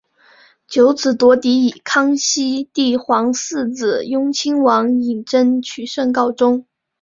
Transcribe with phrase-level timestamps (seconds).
[0.67, 6.65] 九子夺嫡以康熙帝皇四子雍亲王胤禛取胜告终。